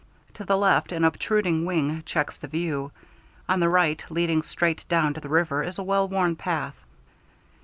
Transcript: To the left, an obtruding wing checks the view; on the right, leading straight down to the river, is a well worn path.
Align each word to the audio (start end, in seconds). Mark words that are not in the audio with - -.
To 0.33 0.43
the 0.43 0.57
left, 0.57 0.91
an 0.91 1.03
obtruding 1.03 1.63
wing 1.63 2.01
checks 2.07 2.35
the 2.35 2.47
view; 2.47 2.91
on 3.47 3.59
the 3.59 3.69
right, 3.69 4.03
leading 4.09 4.41
straight 4.41 4.83
down 4.89 5.13
to 5.13 5.21
the 5.21 5.29
river, 5.29 5.61
is 5.61 5.77
a 5.77 5.83
well 5.83 6.07
worn 6.07 6.35
path. 6.35 6.73